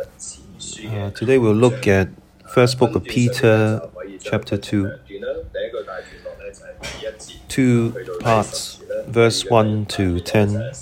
[0.00, 2.08] Uh, today we'll look at
[2.54, 3.82] first book of Peter,
[4.20, 4.90] chapter 2.
[7.48, 10.72] Two parts, verse 1 to 10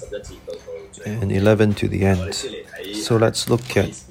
[1.04, 2.34] and 11 to the end.
[2.94, 4.04] So let's look at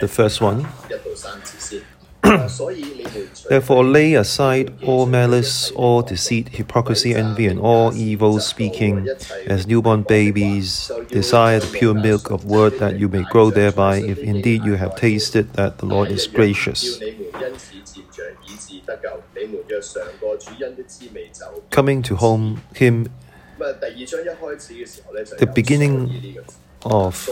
[0.00, 0.66] the first one.
[3.50, 9.08] Therefore, lay aside all malice, all deceit, hypocrisy, envy, and all evil speaking.
[9.44, 14.20] As newborn babies, desire the pure milk of word that you may grow thereby, if
[14.20, 17.00] indeed you have tasted that the Lord is gracious.
[21.70, 23.08] Coming to home, him,
[23.58, 26.38] the beginning
[26.84, 27.28] of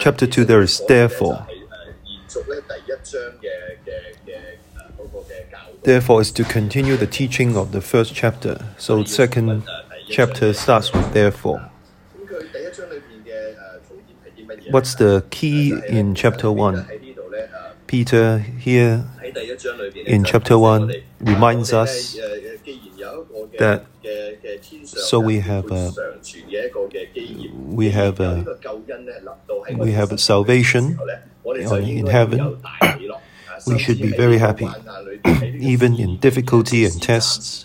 [0.00, 1.46] chapter 2, there is therefore.
[5.86, 8.58] Therefore, is to continue the teaching of the first chapter.
[8.76, 9.62] So, second
[10.10, 11.70] chapter starts with therefore.
[14.72, 16.88] What's the key in chapter 1?
[17.86, 19.04] Peter here
[19.94, 22.16] in chapter 1 reminds us
[23.60, 23.86] that
[24.82, 25.92] so we have a,
[27.54, 28.58] we have a,
[29.76, 30.98] we have a salvation
[31.44, 32.60] in heaven
[33.66, 34.68] we should be very happy
[35.72, 37.64] even in difficulty and tests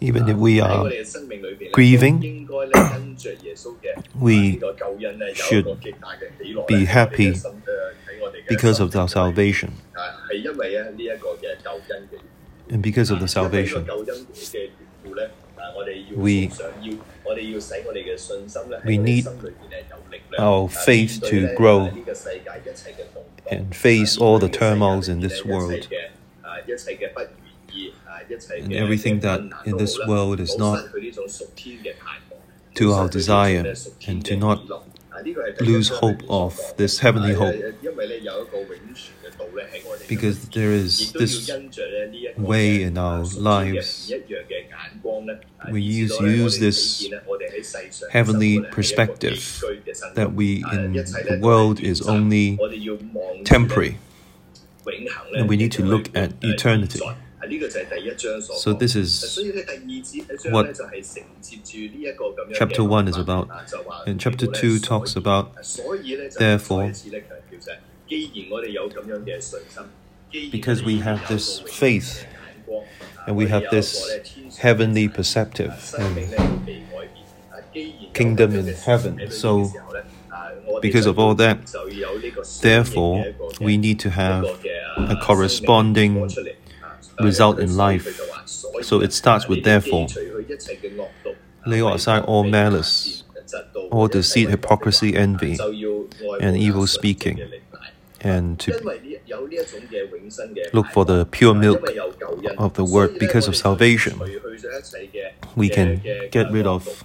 [0.00, 0.90] even if we are
[1.72, 2.48] grieving.
[4.18, 4.60] We
[5.34, 5.66] should
[6.68, 7.34] be happy
[8.48, 9.74] because of our salvation.
[12.68, 13.88] And because of the salvation
[16.14, 16.50] we,
[18.84, 19.26] we need
[20.38, 21.90] our faith to grow
[23.50, 25.88] and face all the turmoils in this world.
[28.50, 30.84] And everything that in this world is not
[32.74, 33.74] to our desire
[34.06, 34.62] and to not
[35.60, 37.56] lose hope of this heavenly hope
[40.08, 41.50] because there is this
[42.36, 44.12] way in our lives.
[45.70, 47.08] We use, use this
[48.10, 49.62] heavenly perspective
[50.14, 52.58] that we in the world is only
[53.44, 53.98] temporary,
[55.36, 57.00] and we need to look at eternity.
[58.56, 59.38] So, this is
[60.46, 60.76] what
[62.54, 63.48] chapter 1 is about.
[64.06, 65.52] And chapter 2 talks about,
[66.38, 66.92] therefore,
[70.50, 72.26] because we have this faith
[73.26, 75.94] and we have this heavenly perceptive.
[75.98, 76.16] and
[78.12, 79.30] kingdom in heaven.
[79.30, 79.70] So,
[80.80, 81.58] because of all that,
[82.62, 83.26] therefore,
[83.60, 84.44] we need to have
[84.96, 86.30] a corresponding
[87.20, 88.20] result in life.
[88.82, 90.06] So it starts with therefore.
[91.66, 93.24] Lay aside all malice,
[93.90, 95.58] all deceit, hypocrisy, envy,
[96.40, 97.40] and evil speaking
[98.20, 98.72] and to
[100.72, 101.88] look for the pure milk
[102.58, 104.20] of the word because of salvation.
[105.54, 107.04] We can get rid of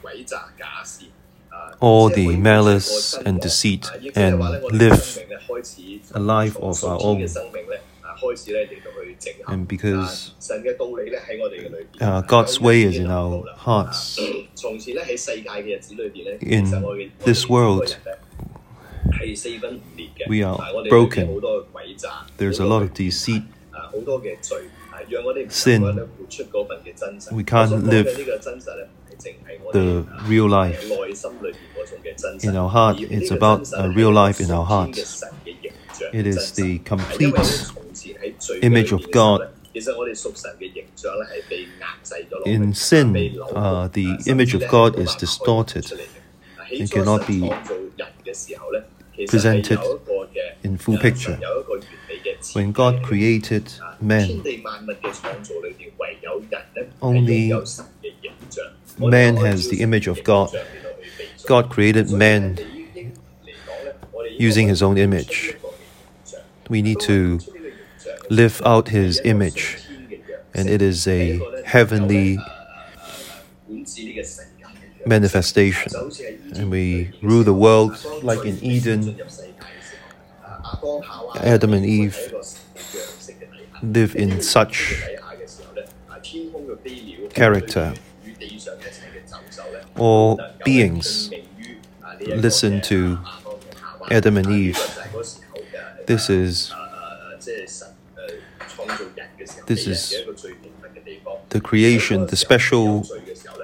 [1.54, 4.40] Uh, all the malice and deceit uh, and
[4.72, 5.20] live
[6.14, 7.24] a life of our own.
[7.24, 8.14] Uh,
[9.48, 10.34] and because
[12.00, 14.18] uh, God's way is in our hearts,
[16.42, 17.98] in this world,
[20.28, 20.60] we are
[20.90, 21.42] broken.
[22.38, 23.44] There's a lot of deceit,
[25.50, 26.10] sin.
[27.32, 28.08] We can't live
[29.72, 30.90] the real life
[32.44, 33.00] in our heart.
[33.00, 34.98] It's about a real life in our heart.
[36.14, 37.36] It is the complete
[38.62, 39.54] image of God.
[42.46, 45.92] In sin, uh, the image of God is distorted.
[46.72, 47.52] It cannot be
[49.28, 49.80] presented
[50.64, 51.40] in full picture.
[52.54, 54.44] When God created man,
[57.02, 57.54] only
[59.02, 60.50] man has the image of God.
[61.46, 62.58] God created man
[64.38, 65.56] using his own image.
[66.70, 67.40] We need to
[68.30, 69.84] live out his image,
[70.54, 72.38] and it is a heavenly
[75.06, 75.92] manifestation.
[76.56, 79.20] And we rule the world like in Eden.
[81.36, 82.18] Adam and Eve
[83.84, 85.04] live in such
[87.34, 87.94] character.
[90.02, 91.30] All beings
[92.26, 93.20] listen to
[94.10, 94.80] Adam and Eve.
[96.08, 96.74] This is
[99.68, 100.26] this is
[101.50, 103.06] the creation, the special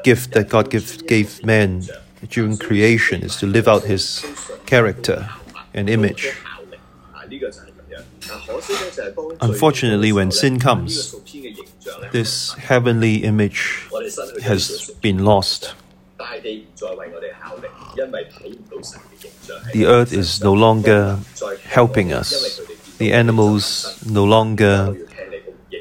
[0.04, 1.84] gift that God give, gave man
[2.30, 4.24] during creation is to live out His
[4.68, 5.30] character
[5.74, 6.38] and image.
[9.42, 11.16] Unfortunately, when sin comes,
[12.12, 13.88] this heavenly image
[14.44, 15.74] has been lost.
[19.74, 21.20] The earth is no longer
[21.64, 22.60] helping us.
[22.98, 24.96] The animals no longer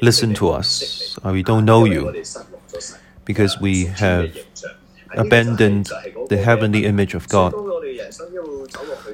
[0.03, 1.19] listen to us.
[1.25, 2.13] Uh, we don't know you
[3.25, 4.37] because we have
[5.15, 5.91] abandoned
[6.29, 7.53] the heavenly image of God.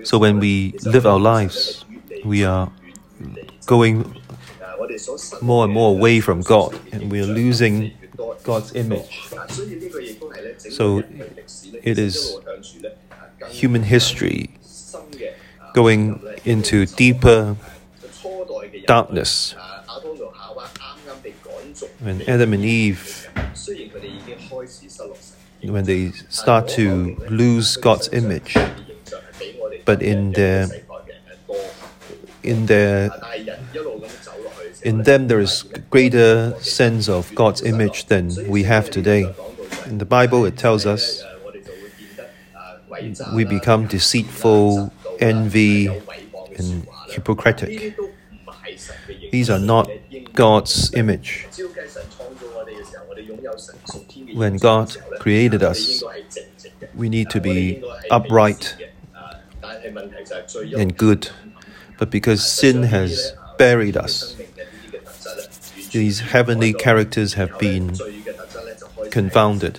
[0.04, 1.84] So when we live our lives,
[2.24, 2.70] we are
[3.66, 4.20] going
[5.40, 7.92] more and more away from God and we are losing
[8.42, 9.30] God's image.
[10.72, 11.02] So
[11.82, 12.38] it is
[13.50, 14.50] human history
[15.74, 17.56] going into deeper
[18.86, 19.54] darkness.
[22.00, 23.28] When Adam and Eve,
[25.62, 28.56] when they start to lose God's image,
[29.84, 30.68] but in their
[32.42, 33.10] in their
[34.82, 39.32] in them there is greater sense of God's image than we have today.
[39.86, 41.24] In the Bible, it tells us
[43.32, 45.86] we become deceitful, envy,
[46.58, 47.96] and hypocritic.
[49.30, 49.90] These are not
[50.34, 51.46] God's image.
[54.34, 56.02] When God created us,
[56.94, 58.76] we need to be upright
[60.76, 61.30] and good.
[61.98, 64.36] But because sin has buried us,
[65.92, 67.96] these heavenly characters have been
[69.12, 69.78] confounded.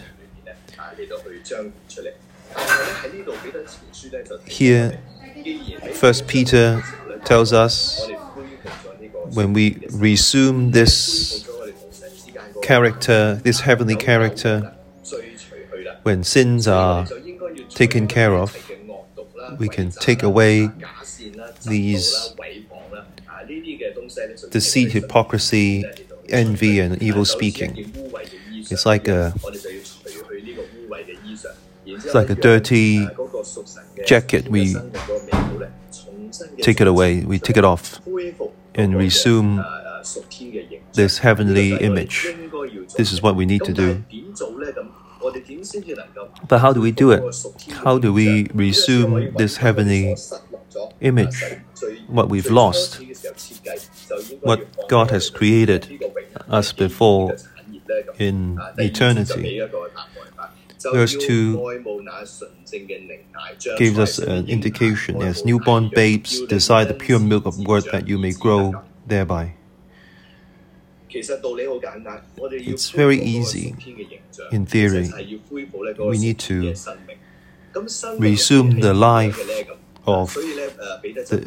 [4.48, 5.00] Here,
[5.94, 6.84] First Peter
[7.26, 8.08] tells us
[9.34, 11.50] when we resume this
[12.62, 14.76] character, this heavenly character,
[16.04, 17.08] when sins are
[17.70, 18.56] taken care of,
[19.58, 20.70] we can take away
[21.66, 22.36] these
[24.52, 25.84] deceit, hypocrisy,
[26.30, 27.92] envy, and evil speaking.
[28.72, 29.34] It's like a
[31.86, 33.08] it's like a dirty
[34.06, 34.48] jacket.
[34.48, 34.76] We
[36.62, 38.00] take it away, we take it off,
[38.76, 39.64] and resume
[40.94, 42.28] this heavenly image.
[42.98, 44.04] This is what we need to do.
[46.48, 47.24] But how do we do it?
[47.84, 50.16] How do we resume this heavenly
[51.02, 51.44] image?
[52.08, 53.02] What we've lost,
[54.42, 56.04] what God has created
[56.50, 57.36] us before
[58.20, 59.62] in eternity.
[60.92, 61.82] Verse 2
[63.78, 68.18] gives us an indication as newborn babes desire the pure milk of word that you
[68.18, 69.54] may grow thereby.
[71.10, 73.76] It's very easy
[74.52, 75.10] in theory.
[76.00, 76.74] We need to
[78.18, 79.40] resume the life
[80.06, 81.38] of the,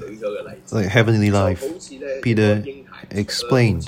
[0.71, 1.65] the heavenly life.
[2.23, 2.65] Peter
[3.11, 3.87] explained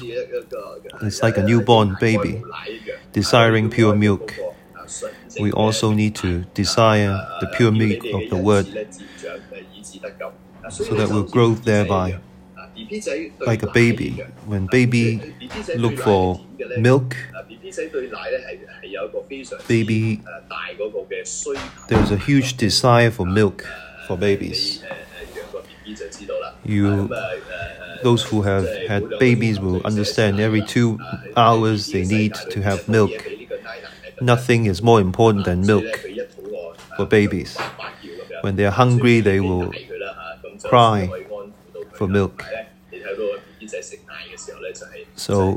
[1.02, 2.42] it's like a newborn baby
[3.12, 4.34] desiring pure milk.
[5.40, 8.66] We also need to desire the pure milk of the word
[10.70, 12.18] so that we'll grow thereby
[13.46, 14.10] like a baby.
[14.46, 15.34] When baby
[15.76, 16.40] look for
[16.78, 17.16] milk,
[19.66, 20.22] baby,
[21.88, 23.66] there's a huge desire for milk
[24.06, 24.82] for babies.
[26.64, 27.08] You,
[28.02, 30.98] those who have had babies will understand every two
[31.36, 33.26] hours they need to have milk.
[34.20, 36.04] Nothing is more important than milk
[36.96, 37.56] for babies.
[38.42, 39.72] When they are hungry, they will
[40.62, 41.10] cry
[41.92, 42.44] for milk.
[45.16, 45.56] So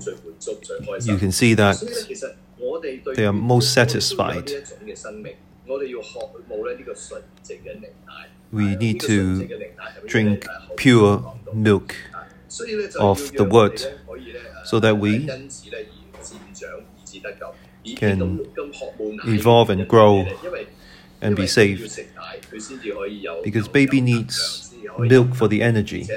[1.04, 1.78] you can see that
[3.16, 4.52] they are most satisfied.
[8.52, 9.48] We need to
[10.08, 11.96] drink pure milk
[13.00, 13.82] of the Word
[14.66, 15.28] so that we
[17.96, 18.40] can
[19.26, 20.28] evolve and grow
[21.22, 22.00] and be saved.
[23.44, 26.08] Because baby needs milk for the energy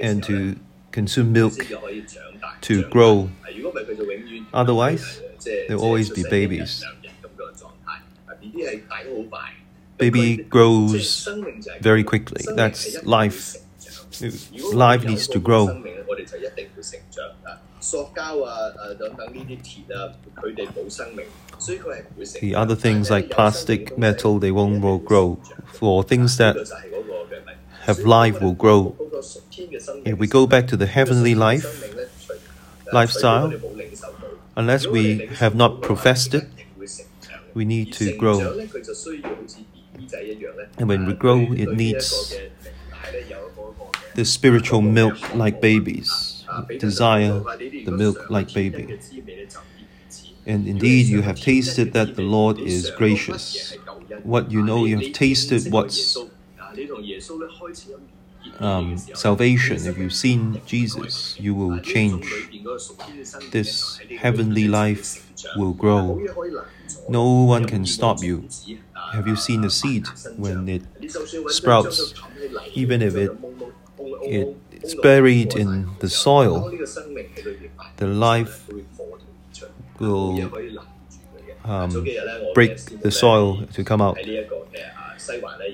[0.00, 0.56] and to
[0.90, 1.54] consume milk
[2.60, 3.30] to grow.
[4.52, 6.84] Otherwise, they'll always be babies.
[9.98, 11.28] Baby grows
[11.80, 12.44] very quickly.
[12.54, 13.56] That's life.
[14.72, 15.82] Life needs to grow.
[22.40, 25.38] The other things like plastic, metal, they won't grow.
[25.72, 26.56] For things that
[27.82, 28.96] have life will grow.
[30.04, 31.94] If we go back to the heavenly life,
[32.92, 33.52] lifestyle,
[34.56, 36.44] unless we have not professed it,
[37.54, 38.38] We need to grow.
[40.78, 42.34] And when we grow, it needs
[44.14, 46.44] the spiritual milk like babies.
[46.78, 47.40] Desire
[47.84, 48.98] the milk like baby.
[50.44, 53.76] And indeed, you have tasted that the Lord is gracious.
[54.22, 56.16] What you know, you have tasted what's
[58.58, 59.86] um, salvation.
[59.86, 62.26] If you've seen Jesus, you will change.
[63.50, 65.24] This heavenly life
[65.56, 66.20] will grow.
[67.08, 68.48] No one can stop you.
[69.12, 70.82] Have you seen the seed when it
[71.48, 72.14] sprouts?
[72.74, 73.32] Even if it,
[74.24, 76.70] it it's buried in the soil,
[77.96, 78.68] the life
[80.00, 80.50] will
[81.64, 82.06] um,
[82.54, 84.18] break the soil to come out.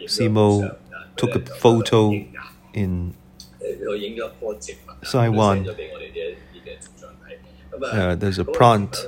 [0.04, 0.76] Simo
[1.16, 2.12] took a photo
[2.74, 3.14] in
[5.10, 5.68] Taiwan.
[7.82, 9.06] Uh, there's a plant.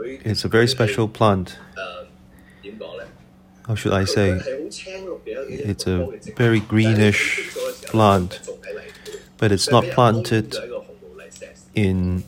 [0.00, 1.58] It's a very special plant.
[3.68, 4.40] How should I say?
[5.26, 7.54] It's a very greenish
[7.84, 8.40] plant
[9.38, 10.56] but it's not planted
[11.74, 12.24] in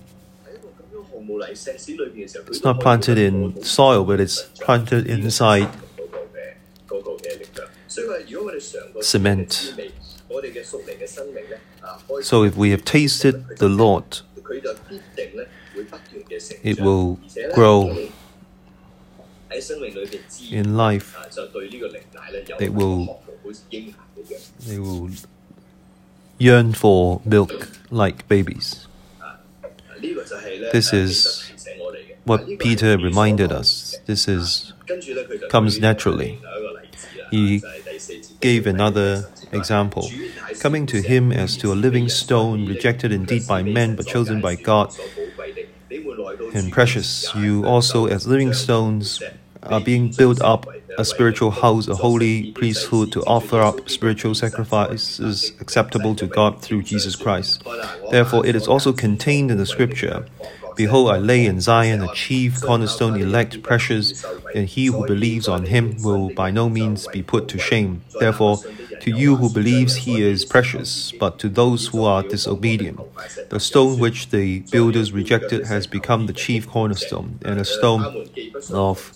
[2.49, 5.69] it's not planted in soil, but it's planted inside
[9.01, 9.75] cement.
[12.23, 14.21] So if we have tasted the Lord,
[16.63, 17.19] it will
[17.55, 17.97] grow
[20.51, 21.17] in life.
[22.61, 23.23] It will,
[24.67, 25.11] they will
[26.41, 28.89] yearn for milk like babies.
[30.73, 31.53] This is
[32.25, 33.99] what Peter reminded us.
[34.07, 34.73] This is
[35.51, 36.41] comes naturally.
[37.31, 37.63] He
[38.41, 40.11] gave another example.
[40.59, 44.55] Coming to him as to a living stone, rejected indeed by men, but chosen by
[44.55, 44.97] God
[46.55, 49.23] and precious, you also, as living stones,
[49.63, 50.67] are being built up
[51.01, 56.83] a spiritual house, a holy priesthood to offer up spiritual sacrifices acceptable to God through
[56.83, 57.65] Jesus Christ.
[58.11, 60.27] Therefore, it is also contained in the scripture
[60.77, 65.67] Behold, I lay in Zion a chief cornerstone, elect, precious, and he who believes on
[65.67, 68.03] him will by no means be put to shame.
[68.19, 68.59] Therefore,
[69.01, 72.99] to you who believes he is precious, but to those who are disobedient,
[73.51, 78.29] the stone which the builders rejected has become the chief cornerstone, and a stone
[78.71, 79.13] of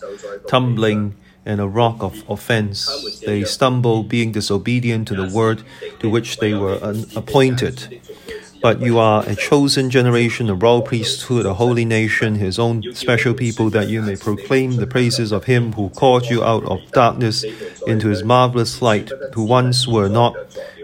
[0.46, 1.14] tumbling
[1.46, 3.20] and a rock of offense.
[3.24, 5.62] They stumble, being disobedient to the word
[6.00, 6.78] to which they were
[7.16, 8.00] appointed.
[8.62, 13.34] But you are a chosen generation, a royal priesthood, a holy nation, his own special
[13.34, 17.44] people, that you may proclaim the praises of him who called you out of darkness
[17.86, 20.34] into his marvelous light, who once were not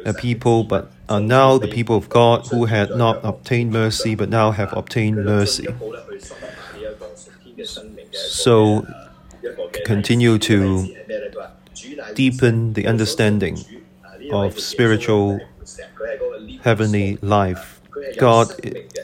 [0.05, 4.29] a people, but are now the people of God, who had not obtained mercy, but
[4.29, 5.67] now have obtained mercy.
[8.13, 8.87] So,
[9.85, 10.95] continue to
[12.15, 13.59] deepen the understanding
[14.33, 15.41] of spiritual
[16.63, 17.81] heavenly life.
[18.19, 18.49] God,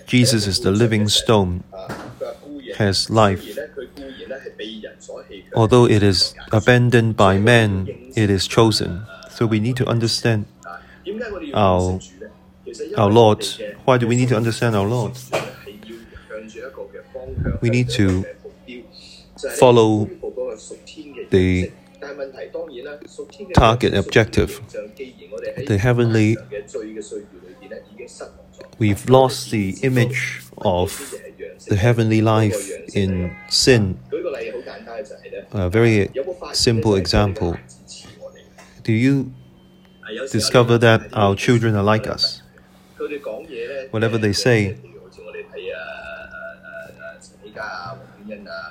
[0.07, 1.65] Jesus is the living stone,
[2.77, 3.43] has life.
[5.55, 9.07] Although it is abandoned by man, it is chosen.
[9.31, 10.47] So we need to understand
[11.55, 12.01] our,
[12.97, 13.47] our Lord.
[13.85, 15.19] Why do we need to understand our Lord?
[17.61, 18.25] We need to
[19.59, 20.09] follow
[21.31, 21.71] the
[23.55, 24.61] target objective,
[25.67, 26.37] the heavenly.
[28.79, 31.15] We've lost the image of
[31.69, 33.99] the heavenly life in sin.
[35.53, 36.11] A very
[36.53, 37.57] simple example.
[38.83, 39.33] Do you
[40.31, 42.43] discover that our children are like us?
[43.91, 44.77] Whatever they say,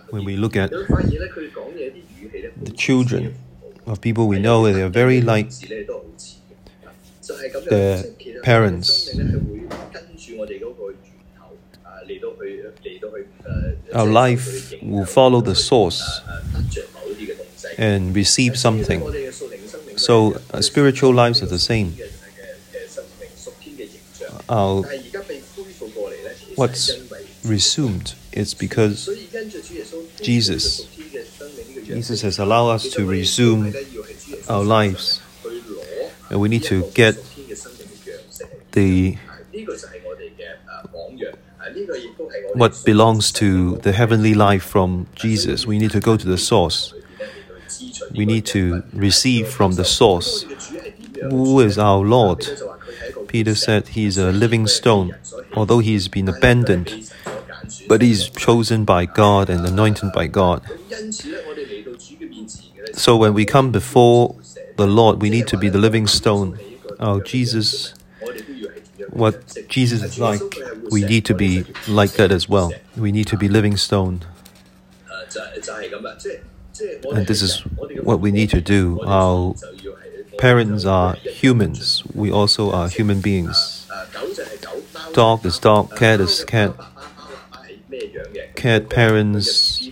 [0.09, 3.35] when we look at the children
[3.85, 5.49] of people we know, they are very like
[7.69, 8.03] their
[8.43, 9.15] parents.
[13.93, 16.21] Our life will follow the source
[17.77, 19.01] and receive something.
[19.95, 21.95] So, uh, spiritual lives are the same.
[24.49, 24.83] Our,
[26.55, 26.91] what's
[27.45, 29.09] resumed is because
[30.21, 30.87] Jesus
[31.85, 33.73] Jesus has allowed us to resume
[34.49, 35.21] our lives.
[36.29, 37.15] And we need to get
[38.71, 39.17] the
[42.53, 45.65] what belongs to the heavenly life from Jesus.
[45.65, 46.93] We need to go to the source.
[48.11, 50.45] We need to receive from the source.
[51.21, 52.45] Who is our Lord?
[53.27, 55.15] Peter said he is a living stone.
[55.53, 57.11] Although he has been abandoned,
[57.87, 60.61] but he's chosen by God and anointed by God.
[62.93, 64.35] So when we come before
[64.77, 66.59] the Lord, we need to be the living stone.
[66.99, 67.93] Oh, Jesus,
[69.09, 70.41] what Jesus is like,
[70.91, 72.73] we need to be like that as well.
[72.95, 74.21] We need to be living stone.
[77.11, 77.61] And this is
[78.03, 78.99] what we need to do.
[79.03, 79.55] Our
[80.37, 83.87] parents are humans, we also are human beings.
[85.13, 86.75] Dog is dog, cat is cat.
[88.55, 89.89] Cat parents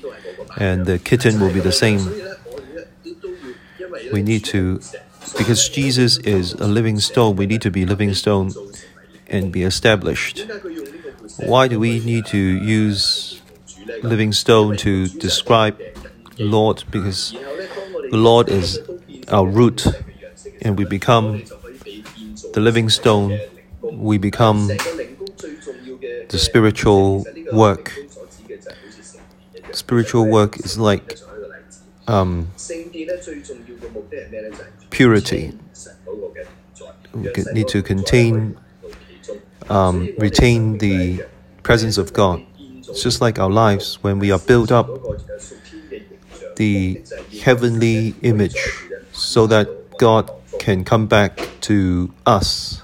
[0.57, 2.01] and the kitten will be the same.
[4.11, 4.79] We need to,
[5.37, 8.51] because Jesus is a living stone, we need to be living stone
[9.27, 10.45] and be established.
[11.37, 13.41] Why do we need to use
[14.03, 15.79] living stone to describe
[16.37, 16.83] Lord?
[16.91, 17.31] Because
[18.11, 18.79] the Lord is
[19.29, 19.87] our root,
[20.61, 21.43] and we become
[22.53, 23.39] the living stone,
[23.81, 27.93] we become the spiritual work.
[29.73, 31.17] Spiritual work is like
[32.07, 32.49] um,
[34.91, 35.51] purity.
[37.13, 38.57] We need to contain,
[39.69, 41.23] um, retain the
[41.63, 42.43] presence of God.
[42.87, 44.87] It's just like our lives when we are built up
[46.55, 47.01] the
[47.41, 48.57] heavenly image
[49.11, 52.81] so that God can come back to us.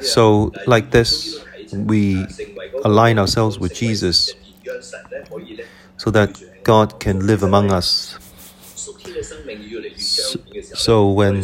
[0.00, 2.26] So, like this, we
[2.84, 4.34] align ourselves with Jesus
[5.96, 8.18] so that God can live among us.
[10.74, 11.42] So, when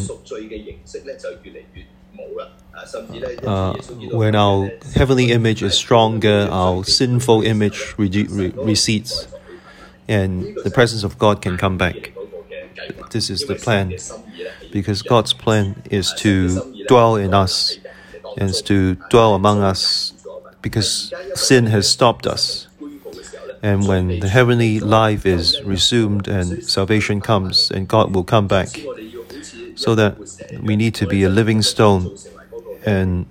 [3.44, 3.72] uh,
[4.12, 9.26] when our heavenly image is stronger, our sinful image re- re- recedes,
[10.08, 12.12] and the presence of God can come back.
[13.10, 13.96] This is the plan,
[14.70, 17.78] because God's plan is to dwell in us
[18.36, 20.14] and to dwell among us,
[20.62, 22.68] because sin has stopped us.
[23.62, 28.68] And when the heavenly life is resumed and salvation comes, and God will come back,
[29.76, 30.18] so that
[30.60, 32.16] we need to be a living stone
[32.84, 33.26] and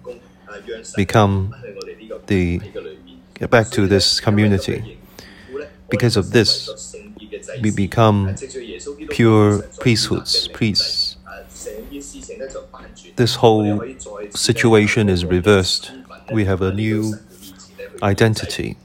[0.96, 1.54] become
[2.28, 2.62] the
[3.34, 4.98] get back to this community.
[5.90, 6.96] Because of this,
[7.62, 8.36] we become
[9.10, 11.18] pure priesthoods, priests.
[13.18, 13.84] This whole
[14.30, 15.92] situation is reversed.
[16.32, 17.16] We have a new
[18.02, 18.78] identity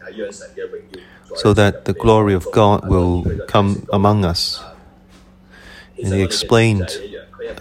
[1.37, 4.63] so that the glory of God will come among us.
[6.03, 6.89] And he explained,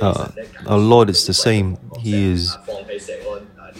[0.01, 0.29] uh,
[0.65, 1.77] our Lord is the same.
[1.99, 2.57] He is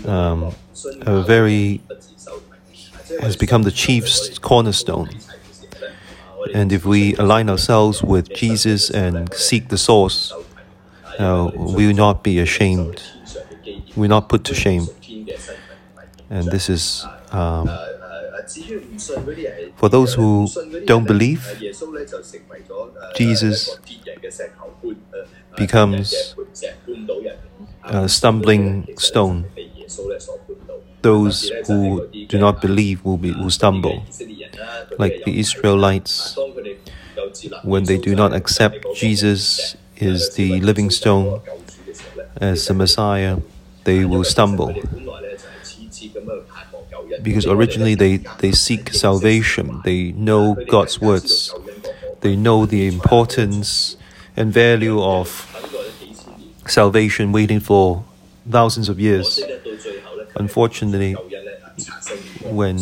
[0.05, 0.53] um,
[1.01, 1.81] a very
[3.21, 4.05] has become the chief
[4.41, 5.10] cornerstone.
[6.53, 10.34] And if we align ourselves with Jesus and seek the source,
[11.17, 13.01] uh, we will not be ashamed.
[13.95, 14.88] We will not put to shame.
[16.29, 17.69] And this is um,
[19.75, 20.47] for those who
[20.86, 21.43] don't believe,
[23.15, 23.79] Jesus
[25.58, 26.36] becomes
[27.84, 29.45] a stumbling stone.
[31.01, 34.05] Those who do not believe will, be, will stumble.
[34.97, 36.36] Like the Israelites,
[37.63, 41.41] when they do not accept Jesus is the living stone
[42.41, 43.38] as the Messiah,
[43.84, 44.73] they will stumble
[47.21, 51.54] because originally they, they seek salvation, they know God's words,
[52.21, 53.97] they know the importance
[54.36, 55.51] and value of
[56.67, 58.04] salvation waiting for
[58.49, 59.39] thousands of years.
[60.36, 61.13] Unfortunately,
[62.43, 62.78] when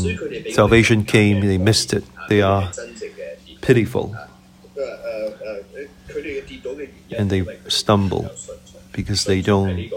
[0.51, 2.03] salvation came, they missed it.
[2.29, 2.71] They are
[3.61, 4.15] pitiful
[7.17, 8.29] and they stumble
[8.91, 9.89] because they don't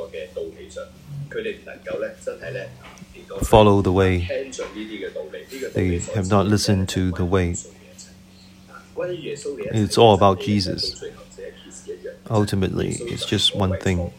[3.45, 4.53] follow the way.
[5.75, 7.57] They have not listened to the way.
[8.99, 11.05] It's all about Jesus.
[12.31, 14.13] Ultimately, it's just one thing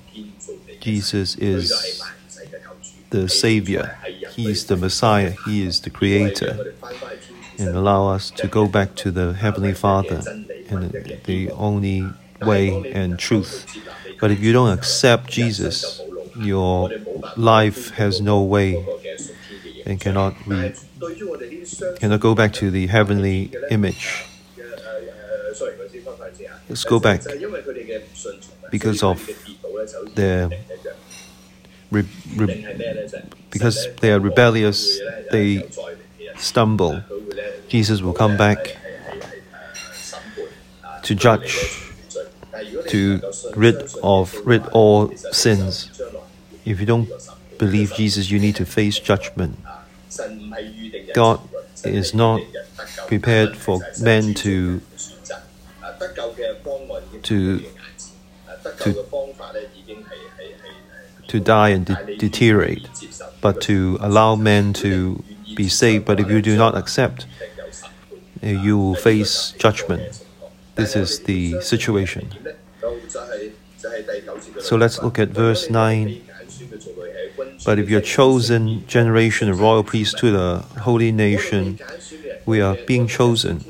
[0.80, 2.01] Jesus is
[3.10, 3.97] the Savior,
[4.32, 6.73] He is the Messiah, He is the Creator,
[7.58, 10.23] and allow us to go back to the Heavenly Father
[10.69, 10.91] and
[11.25, 13.65] the only way and truth.
[14.19, 16.01] But if you don't accept Jesus,
[16.36, 16.91] your
[17.36, 18.86] life has no way
[19.88, 20.73] and cannot re-
[21.95, 24.26] cannot go back to the heavenly image.
[26.69, 27.21] Let's go back.
[28.69, 29.17] Because of
[30.13, 30.52] their
[31.89, 32.65] re- re-
[33.50, 35.00] because they are rebellious,
[35.32, 35.63] they
[36.36, 37.02] stumble.
[37.69, 38.76] Jesus will come back
[41.04, 41.56] to judge,
[42.88, 43.21] to
[43.56, 45.89] rid of rid all sins.
[46.65, 47.10] If you don't
[47.58, 49.58] believe Jesus, you need to face judgment.
[51.13, 51.39] God
[51.84, 52.41] is not
[53.08, 54.82] prepared for men to
[57.23, 57.63] to
[58.80, 59.06] to
[61.27, 62.88] to die and de- deteriorate,
[63.41, 65.23] but to allow men to
[65.56, 66.06] be saved.
[66.06, 67.25] But if you do not accept,
[68.41, 70.23] you will face judgment.
[70.75, 72.32] This is the situation.
[74.60, 76.21] So let's look at verse 9.
[77.66, 81.80] But if you're chosen generation, royal priesthood, a holy nation,
[82.46, 83.63] we are being chosen.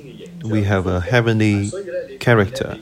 [0.44, 1.72] We have a heavenly
[2.20, 2.78] character.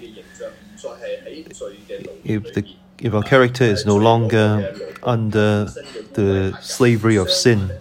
[2.24, 2.66] If the
[3.00, 5.66] if our character is no longer under
[6.14, 7.72] the slavery of sin,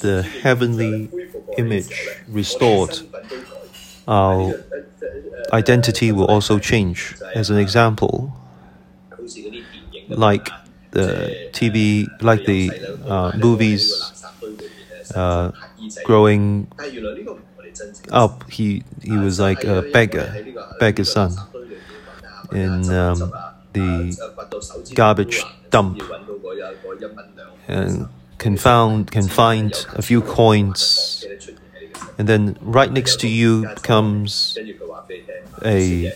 [0.00, 1.08] the heavenly
[1.56, 2.98] image restored,
[4.06, 4.54] our
[5.52, 7.14] identity will also change.
[7.34, 8.32] As an example,
[10.08, 10.48] like
[10.94, 12.70] the TV, like the
[13.04, 14.24] uh, movies,
[15.14, 15.50] uh,
[16.04, 16.68] growing
[18.10, 20.28] up, he he was like a beggar,
[20.78, 21.36] beggar's son,
[22.52, 23.32] in um,
[23.72, 24.16] the
[24.94, 26.00] garbage dump,
[27.68, 31.26] and can found can find a few coins,
[32.18, 34.56] and then right next to you comes
[35.64, 36.12] a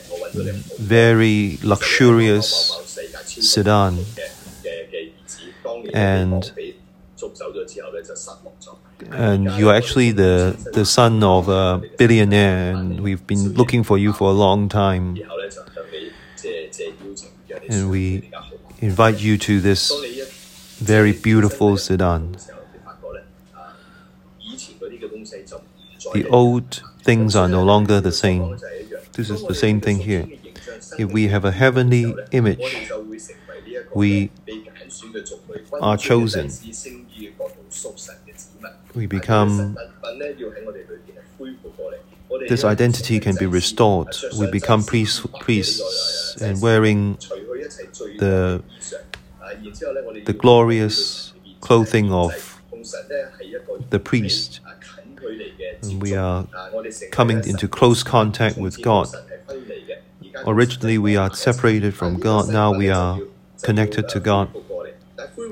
[0.78, 2.74] very luxurious
[3.24, 3.98] sedan
[5.94, 6.52] and
[9.10, 14.12] and you're actually the the son of a billionaire, and we've been looking for you
[14.12, 15.16] for a long time.
[17.68, 18.30] And we
[18.80, 19.92] invite you to this
[20.78, 22.36] very beautiful sedan.
[26.14, 28.56] The old things are no longer the same.
[29.12, 30.26] This is the same thing here.
[30.98, 32.90] If we have a heavenly image,
[33.94, 34.30] we
[35.80, 36.50] are chosen.
[38.94, 39.76] We become
[42.48, 44.14] this identity can be restored.
[44.38, 47.18] We become priests, priests and wearing
[48.18, 48.62] the,
[50.24, 52.60] the glorious clothing of
[53.90, 54.60] the priest.
[55.82, 56.46] And we are
[57.10, 59.08] coming into close contact with God.
[60.46, 62.48] Originally, we are separated from God.
[62.48, 63.20] Now we are
[63.62, 64.50] connected to God.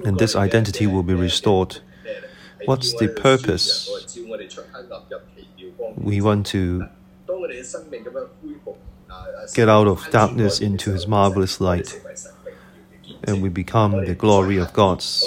[0.05, 1.79] And this identity will be restored.
[2.65, 3.89] What's the purpose?
[5.97, 6.87] We want to
[9.55, 12.01] get out of darkness into His marvelous light,
[13.25, 15.25] and we become the glory of God's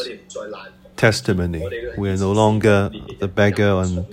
[0.96, 1.94] testimony.
[1.98, 4.08] We are no longer the beggar and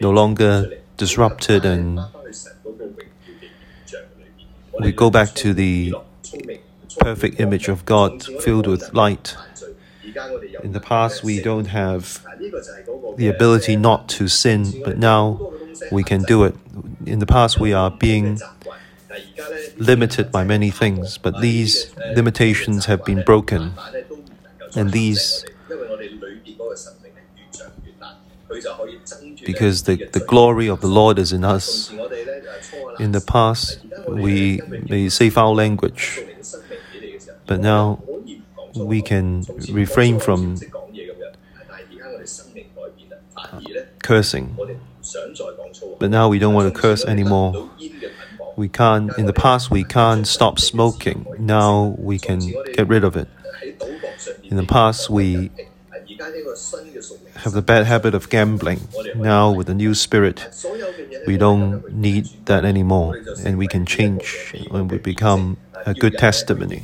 [0.00, 2.00] no longer disrupted, and
[4.78, 5.94] we go back to the
[6.98, 9.36] perfect image of God filled with light.
[10.62, 12.24] In the past, we don't have
[13.16, 15.52] the ability not to sin, but now
[15.90, 16.54] we can do it.
[17.06, 18.40] In the past, we are being
[19.76, 23.72] limited by many things, but these limitations have been broken.
[24.76, 25.44] And these,
[29.44, 31.90] because the, the glory of the Lord is in us.
[32.98, 36.20] In the past, we may say foul language,
[37.46, 38.02] but now
[38.74, 40.58] we can refrain from
[44.02, 44.56] cursing.
[45.98, 47.70] But now we don't want to curse anymore.
[48.56, 51.26] We can't, in the past, we can't stop smoking.
[51.38, 52.40] Now we can
[52.74, 53.28] get rid of it.
[54.44, 55.50] In the past, we
[57.36, 58.80] have the bad habit of gambling.
[59.14, 60.48] Now, with the new spirit,
[61.26, 65.56] we don't need that anymore, and we can change and we become
[65.86, 66.82] a good testimony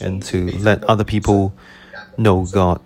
[0.00, 1.54] and to let other people
[2.16, 2.80] know God.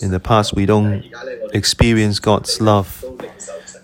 [0.00, 1.04] In the past, we don't
[1.52, 3.04] experience God's love,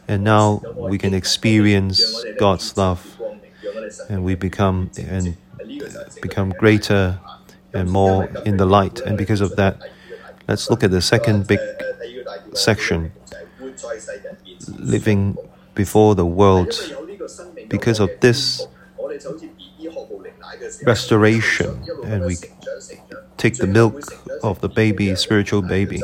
[0.06, 2.02] and now we can experience
[2.38, 3.18] God's love,
[4.08, 5.36] and we become and
[6.22, 7.20] become greater
[7.72, 9.00] and more in the light.
[9.00, 9.80] And because of that,
[10.46, 11.60] let's look at the second big
[12.54, 13.12] section:
[14.78, 15.36] living
[15.74, 16.74] before the world.
[17.68, 18.66] Because of this
[20.84, 22.36] restoration, and we
[23.36, 24.02] take the milk
[24.42, 26.00] of the baby, spiritual baby.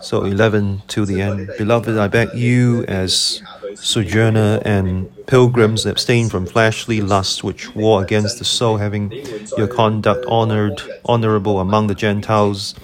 [0.00, 1.50] So 11 to the end.
[1.58, 3.42] Beloved, I beg you, as
[3.74, 9.12] sojourner and pilgrims, abstain from fleshly lusts which war against the soul, having
[9.56, 12.74] your conduct honored, honorable among the Gentiles,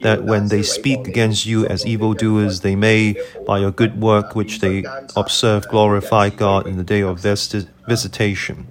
[0.00, 3.16] that when they speak against you as evildoers, they may,
[3.46, 8.68] by your good work which they observe, glorify God in the day of visitation.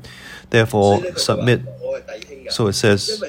[0.49, 1.61] Therefore, submit.
[2.49, 3.23] So it says,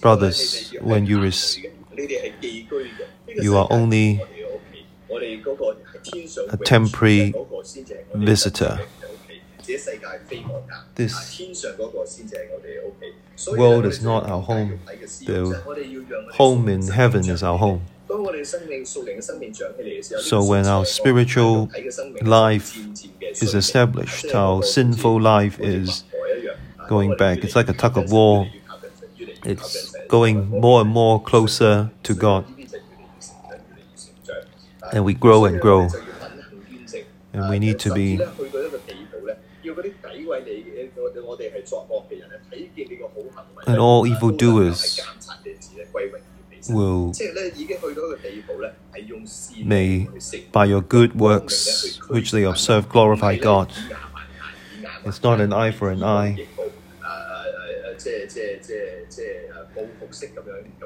[0.00, 1.72] brothers, when you receive,
[3.28, 4.22] you are only
[6.50, 7.34] a temporary
[8.14, 8.80] visitor.
[10.94, 11.42] This
[13.52, 14.80] world is not our home.
[15.26, 15.62] The
[16.32, 17.82] home in heaven is our home.
[20.20, 21.70] So when our spiritual
[22.22, 22.78] life
[23.42, 26.04] is established, our sinful life is
[26.88, 27.44] going back.
[27.44, 28.48] It's like a tug of war.
[29.44, 32.46] It's going more and more closer to God.
[34.92, 35.88] And we grow and grow.
[37.34, 38.20] And we need to be
[43.66, 45.00] and all evildoers
[46.68, 47.12] will
[49.64, 50.08] may
[50.52, 53.72] by your good works which they observe glorify God.
[55.04, 56.46] It's not an eye for an eye.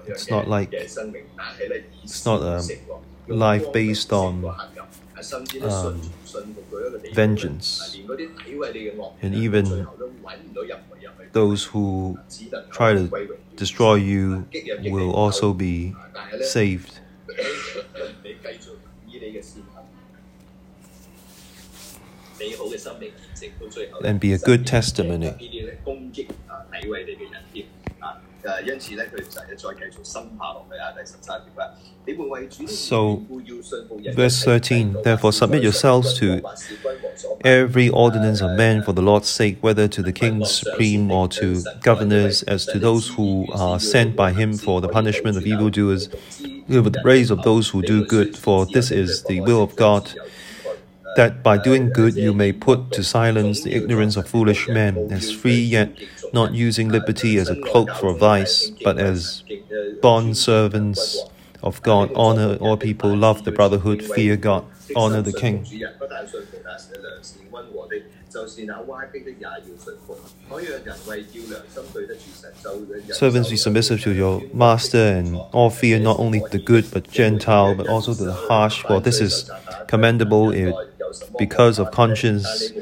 [0.07, 2.63] It's not like it's not a
[3.29, 4.45] life based on
[5.63, 6.01] um,
[7.13, 7.97] vengeance.
[9.23, 9.87] And even
[11.33, 12.21] those who
[12.71, 13.13] try to
[13.57, 15.97] destroy you will also be
[16.41, 17.01] saved.
[24.05, 25.37] And be a good testimony.
[32.67, 33.25] So,
[34.15, 36.43] verse 13 Therefore, submit yourselves to
[37.45, 41.63] every ordinance of men for the Lord's sake, whether to the kings supreme or to
[41.83, 46.09] governors, as to those who are sent by him for the punishment of evildoers,
[46.69, 50.13] with the praise of those who do good, for this is the will of God
[51.17, 55.31] that by doing good you may put to silence the ignorance of foolish men, as
[55.31, 55.93] free yet
[56.33, 59.45] not using liberty as a cloak for vice, but as
[60.01, 61.25] bond servants
[61.63, 64.65] of God, honor all people, love the brotherhood, fear God,
[64.97, 65.65] honor the king.
[73.11, 77.75] Servants, be submissive to your master and all fear not only the good but Gentile,
[77.75, 79.51] but also the harsh, for this is
[79.87, 80.75] commendable if,
[81.39, 82.73] because of conscience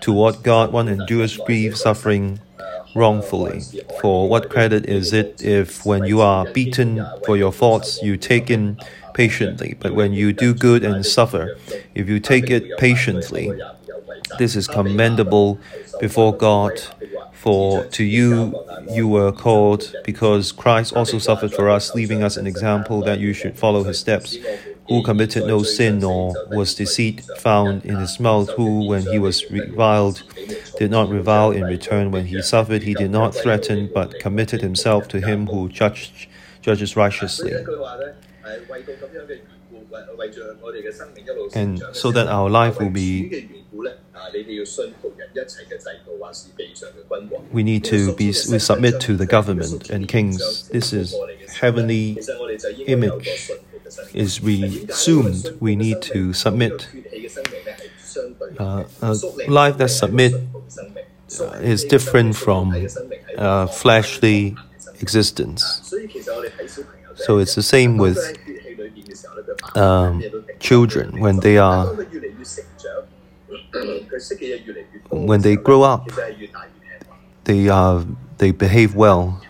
[0.00, 2.40] toward God one endures grief, suffering
[2.94, 3.62] wrongfully.
[4.00, 8.50] For what credit is it if, when you are beaten for your faults, you take
[8.50, 8.78] in
[9.18, 9.74] patiently?
[9.82, 11.44] But when you do good and suffer,
[11.94, 13.46] if you take it patiently,
[14.38, 15.58] this is commendable
[16.00, 16.74] before God.
[17.32, 18.32] For to you
[18.98, 23.32] you were called, because Christ also suffered for us, leaving us an example that you
[23.32, 24.36] should follow his steps
[24.88, 29.36] who committed no sin nor was deceit found in his mouth, who, when he was
[29.50, 30.22] reviled,
[30.78, 32.10] did not revile in return.
[32.10, 36.28] When he suffered, he did not threaten, but committed himself to him who judged,
[36.62, 37.52] judges righteously.
[41.54, 43.48] And so that our life will be
[47.52, 50.68] we need to be we submit to the government and kings.
[50.68, 51.14] This is
[51.60, 52.18] heavenly
[52.86, 53.50] image
[54.14, 56.88] is resumed, we need to submit.
[58.58, 59.12] Uh, a
[59.48, 60.34] life that submit
[61.40, 62.86] uh, is different from
[63.36, 64.56] uh, fleshly
[65.00, 65.94] existence.
[67.18, 68.18] So it's the same with
[69.74, 70.22] um,
[70.60, 71.86] children when they are
[75.10, 76.10] when they grow up,
[77.44, 78.04] they are
[78.38, 79.40] they behave well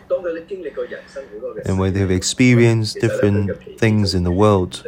[1.65, 4.85] and when they've experienced different things in the world,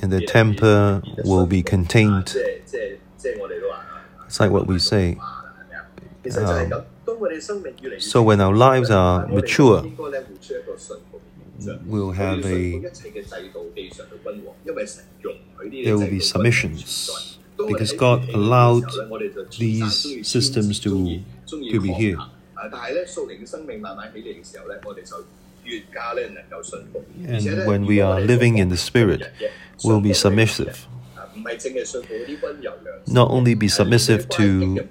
[0.00, 2.34] and their temper will be contained.
[4.26, 5.18] It's like what we say.
[6.36, 6.72] Um,
[7.98, 9.82] so when our lives are mature,
[11.84, 12.80] we'll have a
[15.84, 17.38] there will be submissions.
[17.68, 18.84] because God allowed
[19.58, 22.18] these systems to to be here.
[27.26, 29.30] And when we are living in the Spirit,
[29.84, 30.86] we'll be submissive.
[33.06, 34.88] Not only be submissive to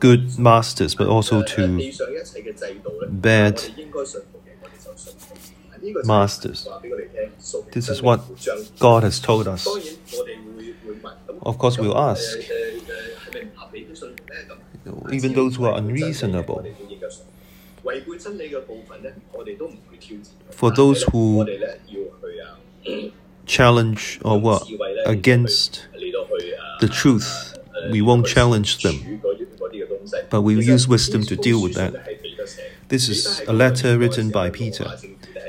[0.00, 1.92] good masters, but also to
[3.08, 3.62] bad
[6.04, 6.68] masters.
[7.72, 8.20] This is what
[8.78, 9.66] God has told us.
[11.42, 12.38] Of course, we'll ask,
[15.12, 16.66] even those who are unreasonable.
[20.50, 21.46] For those who
[23.46, 24.68] challenge or what
[25.04, 25.86] against
[26.80, 27.56] the truth,
[27.90, 29.20] we won't challenge them,
[30.30, 31.94] but we use wisdom to deal with that.
[32.88, 34.98] This is a letter written by Peter.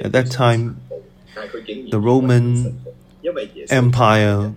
[0.01, 0.81] At that time,
[1.89, 2.81] the Roman
[3.69, 4.55] Empire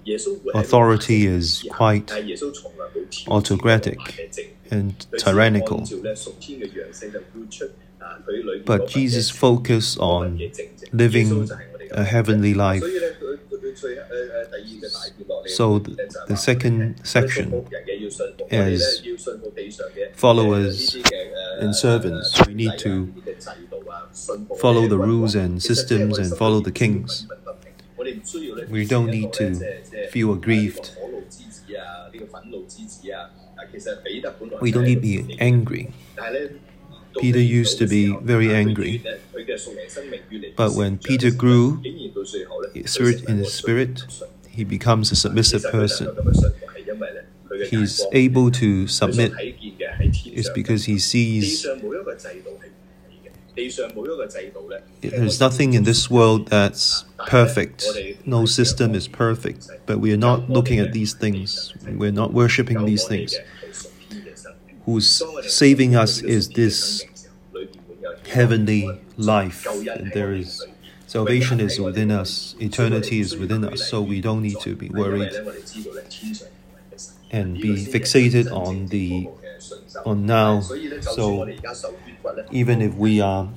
[0.54, 2.12] authority is quite
[3.28, 3.98] autocratic
[4.70, 5.86] and tyrannical.
[8.64, 10.40] But Jesus focused on
[10.92, 11.48] living
[11.90, 12.84] a heavenly life.
[15.46, 17.66] So the, second section
[18.50, 19.02] as
[20.14, 20.96] followers
[21.58, 23.12] and servants, we need to
[24.58, 27.26] follow the rules and systems and follow the kings.
[28.68, 29.54] We don't need to
[30.10, 30.92] feel aggrieved.
[34.60, 35.92] We don't need to be angry.
[37.18, 39.02] Peter used to be very angry.
[40.56, 44.02] But when Peter grew in his spirit,
[44.48, 46.16] he becomes a submissive person.
[47.68, 51.66] He's able to submit It's because he sees
[55.00, 57.84] there's nothing in this world that's perfect.
[58.24, 59.68] No system is perfect.
[59.86, 61.74] But we are not looking at these things.
[61.86, 63.34] We're not worshipping these things.
[64.84, 67.04] Who's saving us is this
[68.26, 69.66] heavenly life.
[69.66, 70.66] And there is
[71.06, 75.32] salvation is within us, eternity is within us, so we don't need to be worried
[77.32, 79.28] and be fixated on the
[80.04, 80.60] on now.
[81.00, 81.48] So
[82.50, 83.48] even if we are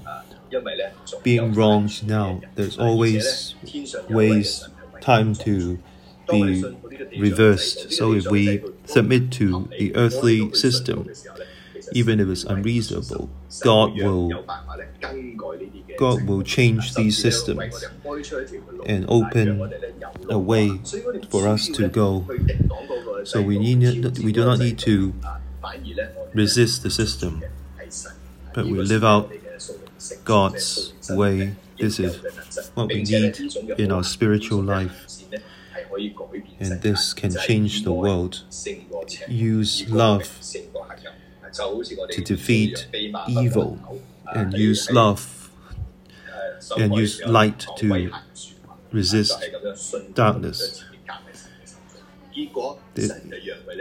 [1.23, 3.55] being wronged now, there's always
[4.09, 4.67] ways,
[5.01, 5.79] time to
[6.29, 6.63] be
[7.17, 7.91] reversed.
[7.91, 11.09] So if we submit to the earthly system,
[11.91, 13.29] even if it's unreasonable,
[13.61, 14.45] God will
[15.97, 17.83] God will change these systems
[18.85, 19.73] and open
[20.29, 20.79] a way
[21.29, 22.25] for us to go.
[23.23, 25.13] So we need we do not need to
[26.33, 27.43] resist the system,
[28.53, 29.31] but we live out
[30.23, 31.55] God's way.
[31.77, 32.21] This is
[32.75, 33.39] what we need
[33.77, 35.07] in our spiritual life.
[36.59, 38.43] And this can change the world.
[39.27, 40.29] Use love
[41.53, 42.87] to defeat
[43.27, 44.01] evil
[44.33, 45.49] and use love
[46.77, 48.11] and use light to
[48.91, 49.43] resist
[50.13, 50.83] darkness.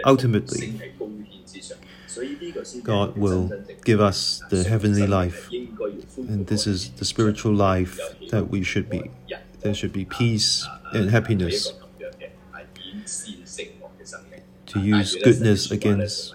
[0.04, 0.80] ultimately,
[2.82, 3.50] God will
[3.84, 7.98] give us the heavenly life, and this is the spiritual life
[8.30, 9.10] that we should be.
[9.60, 11.72] There should be peace and happiness.
[14.66, 16.34] To use goodness against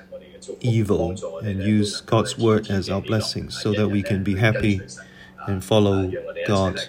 [0.62, 4.82] evil and use God's word as our blessing so that we can be happy
[5.48, 6.12] and follow
[6.46, 6.80] God.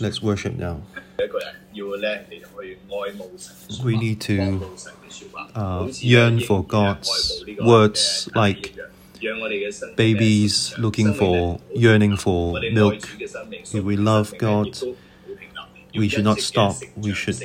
[0.00, 0.82] Let's worship now.
[3.84, 4.76] We need to
[5.54, 8.74] uh, yearn for God's words like
[9.96, 13.08] babies looking for, yearning for milk.
[13.20, 14.76] If we love God,
[15.94, 16.76] we should not stop.
[16.96, 17.40] We should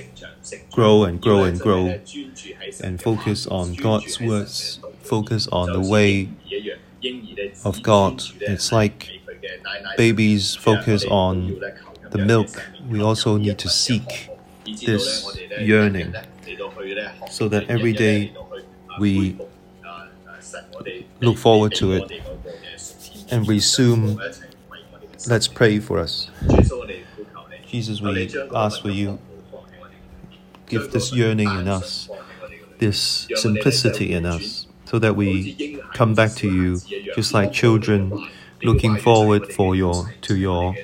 [0.71, 1.99] grow and grow and grow
[2.83, 6.29] and focus on God's words, focus on the way
[7.65, 8.23] of God.
[8.41, 9.09] It's like
[9.97, 11.59] babies focus on
[12.11, 12.49] the milk.
[12.87, 14.29] We also need to seek
[14.85, 16.13] this yearning
[17.29, 18.33] so that every day
[18.99, 19.37] we
[21.21, 22.21] look forward to it
[23.31, 24.19] and resume.
[25.27, 26.29] Let's pray for us.
[27.67, 29.19] Jesus, we ask for you,
[30.65, 32.09] give this yearning in us,
[32.79, 36.79] this simplicity in us, so that we come back to you
[37.15, 38.27] just like children
[38.63, 40.75] looking forward for your to your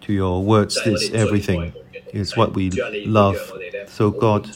[0.00, 1.72] to your words this everything
[2.12, 2.70] is what we
[3.06, 3.38] love.
[3.86, 4.50] So god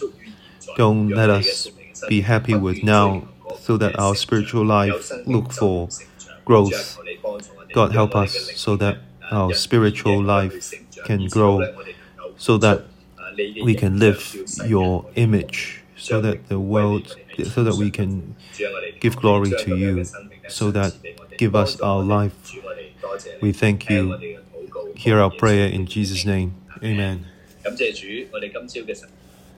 [0.76, 1.68] don't let us
[2.08, 3.28] be happy with now
[3.60, 5.88] so that our spiritual life look for
[6.44, 6.98] growth.
[7.72, 8.98] God help us so that
[9.30, 11.62] our spiritual life can grow
[12.36, 12.84] so that
[13.62, 18.34] we can live your image so that the world so that we can
[19.00, 20.08] give glory to you
[20.46, 20.94] so that
[21.36, 22.54] give us our life.
[23.40, 24.14] We thank you.
[24.94, 26.54] Hear our prayer in jesus name.
[26.82, 27.26] Amen